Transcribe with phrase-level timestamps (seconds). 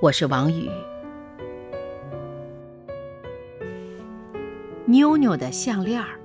[0.00, 0.70] 我是王宇。
[4.86, 6.20] 妞妞的项链儿。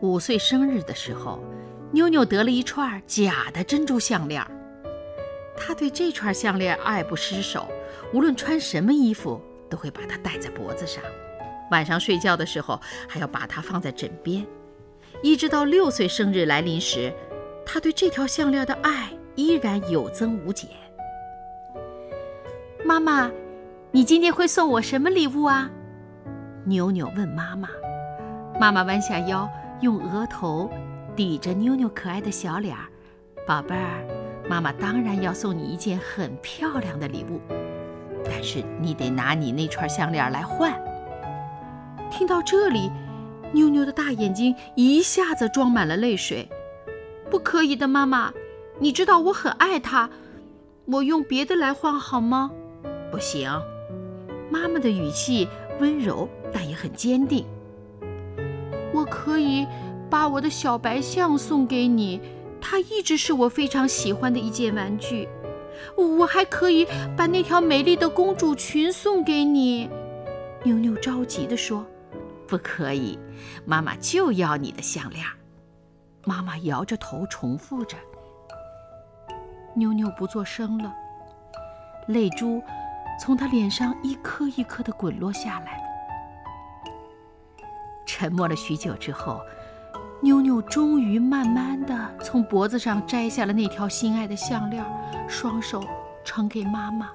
[0.00, 1.42] 五岁生日的时候，
[1.90, 4.48] 妞妞得了一串假的珍珠项链儿。
[5.56, 7.66] 她对这串项链爱不释手，
[8.14, 9.40] 无论穿什么衣服。
[9.68, 11.02] 都会把它戴在脖子上，
[11.70, 14.46] 晚上睡觉的时候还要把它放在枕边，
[15.22, 17.10] 一直到六岁生日来临时，
[17.64, 20.68] 他对这条项链的爱依然有增无减。
[22.84, 23.30] 妈妈，
[23.92, 25.70] 你今天会送我什么礼物啊？
[26.64, 27.68] 妞妞问妈妈。
[28.60, 29.48] 妈妈弯下腰，
[29.80, 30.68] 用额头
[31.14, 32.84] 抵着妞妞可爱的小脸儿，
[33.46, 34.04] 宝贝儿，
[34.48, 37.40] 妈妈当然要送你一件很漂亮的礼物。
[38.24, 40.72] 但是你得拿你那串项链来换。
[42.10, 42.90] 听到这里，
[43.52, 46.48] 妞妞的大眼睛一下子装满了泪水。
[47.30, 48.32] 不可以的，妈妈，
[48.80, 50.10] 你知道我很爱它，
[50.84, 52.50] 我用别的来换好吗？
[53.12, 53.48] 不行。
[54.50, 55.46] 妈妈的语气
[55.78, 57.46] 温柔，但也很坚定。
[58.92, 59.66] 我可以
[60.10, 62.20] 把我的小白象送给你，
[62.60, 65.28] 它一直是我非常喜欢的一件玩具。
[65.96, 69.88] 我还可以把那条美丽的公主裙送给你，
[70.64, 71.84] 妞妞着急地说
[72.46, 73.18] ：“不可以，
[73.64, 75.24] 妈妈就要你的项链。”
[76.24, 77.96] 妈妈摇着头重复着。
[79.74, 80.92] 妞妞不作声了，
[82.06, 82.62] 泪珠
[83.20, 85.80] 从她脸上一颗一颗地滚落下来。
[88.06, 89.40] 沉默了许久之后。
[90.24, 94.84] 妞妞终于慢慢的从脖子上摘下了那条心爱的项链，
[95.26, 95.82] 双手
[96.22, 97.10] 呈给妈妈。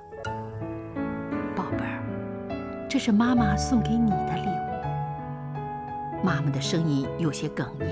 [1.55, 2.03] 宝贝儿，
[2.89, 6.21] 这是妈妈送给你的礼物。
[6.21, 7.87] 妈妈的声音有些哽咽。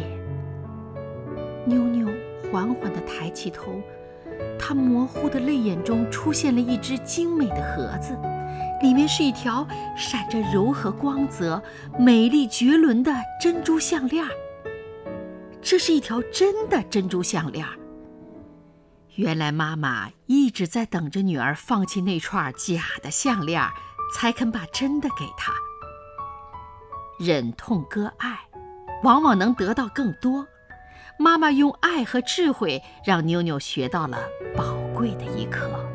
[1.65, 2.09] 妞妞
[2.51, 3.81] 缓缓地抬起头，
[4.67, 8.17] 她模糊的泪眼中出现了一只精美的盒子，
[8.81, 11.61] 里面是一条闪着柔和光泽、
[11.99, 14.25] 美丽绝伦的珍珠项链。
[15.61, 17.63] 这是一条真的珍珠项链。
[19.17, 23.61] 原来妈妈一直在等着女儿放弃那串假的项链，
[24.15, 25.53] 才肯把真的给她。
[27.19, 28.39] 忍痛割爱，
[29.03, 30.47] 往往能得到更多。
[31.17, 34.19] 妈妈用爱和智慧，让妞妞学到了
[34.55, 35.94] 宝贵的一课。